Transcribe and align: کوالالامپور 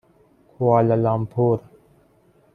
کوالالامپور 0.53 1.59